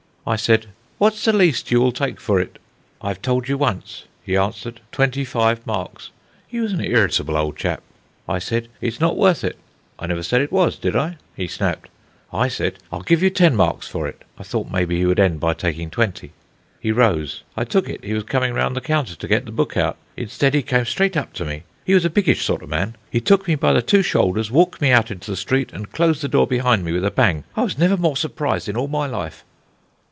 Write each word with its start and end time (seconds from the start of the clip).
I 0.23 0.35
said: 0.35 0.67
"'What's 0.99 1.25
the 1.25 1.33
least 1.33 1.71
you 1.71 1.81
will 1.81 1.91
take 1.91 2.21
for 2.21 2.39
it?' 2.39 2.59
"'I 3.01 3.07
have 3.07 3.21
told 3.23 3.49
you 3.49 3.57
once,' 3.57 4.03
he 4.23 4.37
answered; 4.37 4.79
'twenty 4.91 5.25
five 5.25 5.65
marks.' 5.65 6.11
He 6.47 6.59
was 6.59 6.71
an 6.73 6.79
irritable 6.79 7.35
old 7.35 7.57
chap. 7.57 7.81
"I 8.29 8.37
said: 8.37 8.67
'It's 8.81 8.99
not 8.99 9.17
worth 9.17 9.43
it.' 9.43 9.57
"'I 9.97 10.05
never 10.07 10.21
said 10.21 10.39
it 10.41 10.51
was, 10.51 10.77
did 10.77 10.95
I?' 10.95 11.17
he 11.35 11.47
snapped. 11.47 11.89
"I 12.31 12.49
said: 12.49 12.77
'I'll 12.91 13.01
give 13.01 13.23
you 13.23 13.31
ten 13.31 13.55
marks 13.55 13.87
for 13.87 14.07
it.' 14.07 14.23
I 14.37 14.43
thought, 14.43 14.69
maybe, 14.69 14.99
he 14.99 15.07
would 15.07 15.19
end 15.19 15.39
by 15.39 15.55
taking 15.55 15.89
twenty. 15.89 16.33
"He 16.79 16.91
rose. 16.91 17.41
I 17.57 17.63
took 17.63 17.89
it 17.89 18.03
he 18.03 18.13
was 18.13 18.23
coming 18.23 18.53
round 18.53 18.75
the 18.75 18.81
counter 18.81 19.15
to 19.15 19.27
get 19.27 19.45
the 19.45 19.51
book 19.51 19.75
out. 19.75 19.97
Instead, 20.15 20.53
he 20.53 20.61
came 20.61 20.85
straight 20.85 21.17
up 21.17 21.33
to 21.33 21.45
me. 21.45 21.63
He 21.83 21.95
was 21.95 22.05
a 22.05 22.11
biggish 22.11 22.45
sort 22.45 22.61
of 22.61 22.69
man. 22.69 22.95
He 23.09 23.19
took 23.21 23.47
me 23.47 23.55
by 23.55 23.73
the 23.73 23.81
two 23.81 24.03
shoulders, 24.03 24.51
walked 24.51 24.81
me 24.81 24.91
out 24.91 25.09
into 25.09 25.31
the 25.31 25.35
street, 25.35 25.73
and 25.73 25.91
closed 25.91 26.21
the 26.21 26.27
door 26.27 26.45
behind 26.45 26.85
me 26.85 26.91
with 26.91 27.03
a 27.05 27.09
bang. 27.11 27.43
I 27.55 27.63
was 27.63 27.79
never 27.79 27.97
more 27.97 28.15
surprised 28.15 28.69
in 28.69 28.77
all 28.77 28.87
my 28.87 29.07
life. 29.07 29.43